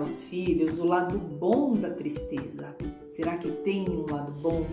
aos 0.00 0.24
filhos 0.24 0.78
o 0.78 0.84
lado 0.84 1.18
bom 1.18 1.74
da 1.74 1.90
tristeza. 1.90 2.74
Será 3.10 3.36
que 3.36 3.50
tem 3.50 3.88
um 3.88 4.10
lado 4.10 4.32
bom? 4.40 4.66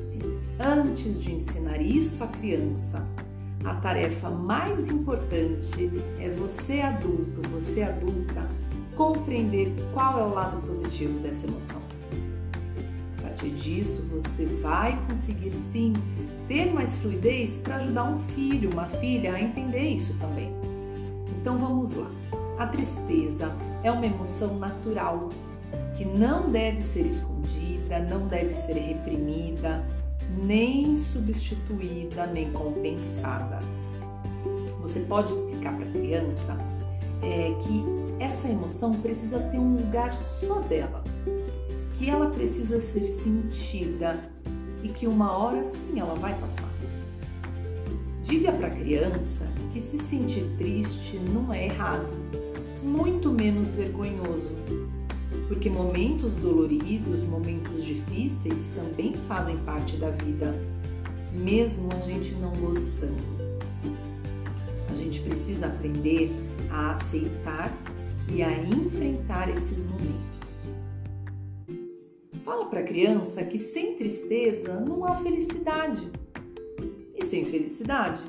Sim. 0.00 0.20
Antes 0.58 1.20
de 1.20 1.34
ensinar 1.34 1.80
isso 1.80 2.24
à 2.24 2.26
criança, 2.26 3.06
a 3.64 3.74
tarefa 3.74 4.30
mais 4.30 4.88
importante 4.88 5.90
é 6.18 6.30
você 6.30 6.80
adulto, 6.80 7.42
você 7.50 7.82
adulta, 7.82 8.48
compreender 8.96 9.72
qual 9.92 10.18
é 10.18 10.22
o 10.24 10.34
lado 10.34 10.60
positivo 10.66 11.18
dessa 11.20 11.46
emoção. 11.46 11.82
A 13.18 13.22
partir 13.22 13.50
disso, 13.50 14.02
você 14.10 14.46
vai 14.46 14.98
conseguir 15.08 15.52
sim 15.52 15.92
ter 16.48 16.72
mais 16.72 16.96
fluidez 16.96 17.58
para 17.58 17.76
ajudar 17.76 18.04
um 18.04 18.18
filho, 18.34 18.70
uma 18.70 18.86
filha 18.86 19.34
a 19.34 19.40
entender 19.40 19.88
isso 19.88 20.14
também. 20.18 20.52
Então 21.40 21.58
vamos 21.58 21.94
lá. 21.94 22.10
A 22.60 22.66
tristeza 22.66 23.50
é 23.82 23.90
uma 23.90 24.04
emoção 24.04 24.58
natural 24.58 25.30
que 25.96 26.04
não 26.04 26.50
deve 26.50 26.82
ser 26.82 27.06
escondida, 27.06 28.00
não 28.00 28.26
deve 28.26 28.54
ser 28.54 28.74
reprimida, 28.74 29.82
nem 30.44 30.94
substituída, 30.94 32.26
nem 32.26 32.52
compensada. 32.52 33.60
Você 34.82 35.00
pode 35.00 35.32
explicar 35.32 35.74
para 35.74 35.86
a 35.86 35.90
criança 35.90 36.58
é, 37.22 37.54
que 37.62 37.82
essa 38.22 38.46
emoção 38.46 38.92
precisa 38.92 39.38
ter 39.38 39.58
um 39.58 39.76
lugar 39.76 40.12
só 40.12 40.60
dela, 40.60 41.02
que 41.96 42.10
ela 42.10 42.28
precisa 42.28 42.78
ser 42.78 43.04
sentida 43.04 44.20
e 44.82 44.88
que 44.90 45.06
uma 45.06 45.32
hora 45.32 45.64
sim 45.64 45.98
ela 45.98 46.14
vai 46.14 46.34
passar. 46.38 46.68
Diga 48.22 48.52
para 48.52 48.66
a 48.66 48.70
criança 48.70 49.46
que 49.72 49.80
se 49.80 49.96
sentir 49.96 50.44
triste 50.58 51.18
não 51.18 51.52
é 51.54 51.64
errado, 51.64 52.49
muito 52.82 53.30
menos 53.30 53.68
vergonhoso 53.68 54.54
porque 55.50 55.68
momentos 55.68 56.36
doloridos, 56.36 57.22
momentos 57.24 57.84
difíceis 57.84 58.70
também 58.72 59.14
fazem 59.26 59.58
parte 59.58 59.96
da 59.96 60.08
vida, 60.10 60.54
mesmo 61.32 61.88
a 61.92 61.98
gente 61.98 62.34
não 62.34 62.52
gostando. 62.52 63.16
A 64.88 64.94
gente 64.94 65.20
precisa 65.22 65.66
aprender 65.66 66.30
a 66.70 66.92
aceitar 66.92 67.76
e 68.32 68.44
a 68.44 68.62
enfrentar 68.62 69.48
esses 69.48 69.86
momentos. 69.86 70.68
Fala 72.44 72.66
para 72.66 72.78
a 72.78 72.84
criança 72.84 73.42
que 73.42 73.58
sem 73.58 73.96
tristeza 73.96 74.78
não 74.78 75.04
há 75.04 75.16
felicidade 75.16 76.08
e 77.12 77.24
sem 77.24 77.44
felicidade 77.44 78.22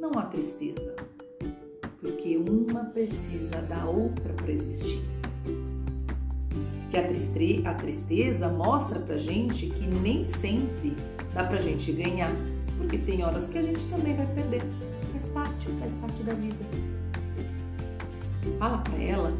não 0.00 0.18
há 0.18 0.22
tristeza, 0.22 0.96
porque 2.22 2.36
uma 2.36 2.84
precisa 2.84 3.60
da 3.68 3.84
outra 3.84 4.32
para 4.34 4.52
existir 4.52 5.02
que 6.88 6.96
a, 6.96 7.02
triste, 7.02 7.62
a 7.64 7.74
tristeza 7.74 8.48
mostra 8.48 9.00
pra 9.00 9.16
gente 9.16 9.66
que 9.66 9.86
nem 9.86 10.24
sempre 10.24 10.94
dá 11.34 11.42
pra 11.42 11.58
gente 11.58 11.90
ganhar, 11.90 12.30
porque 12.78 12.96
tem 12.98 13.24
horas 13.24 13.48
que 13.48 13.58
a 13.58 13.62
gente 13.62 13.84
também 13.86 14.14
vai 14.14 14.26
perder. 14.34 14.62
Faz 15.12 15.28
parte, 15.28 15.66
faz 15.80 15.94
parte 15.96 16.22
da 16.22 16.34
vida. 16.34 16.64
Fala 18.56 18.78
para 18.78 19.02
ela 19.02 19.32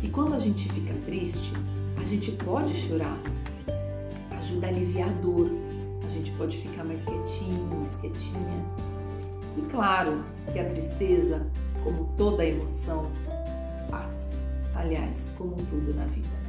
que 0.00 0.10
quando 0.10 0.34
a 0.34 0.38
gente 0.38 0.68
fica 0.70 0.92
triste, 1.06 1.54
a 1.98 2.04
gente 2.04 2.32
pode 2.32 2.74
chorar, 2.74 3.18
ajuda 4.38 4.66
a 4.66 4.70
aliviar 4.70 5.08
a 5.08 5.12
dor, 5.22 5.50
a 6.04 6.08
gente 6.10 6.32
pode 6.32 6.58
ficar 6.58 6.84
mais 6.84 7.02
quietinho, 7.02 7.66
mais 7.80 7.96
quietinha. 7.96 8.66
E 9.56 9.62
claro 9.70 10.22
que 10.52 10.58
a 10.58 10.64
tristeza, 10.68 11.46
como 11.86 12.04
toda 12.16 12.44
emoção, 12.44 13.06
passa. 13.88 14.32
Aliás, 14.74 15.32
como 15.38 15.54
tudo 15.54 15.94
na 15.94 16.04
vida. 16.06 16.45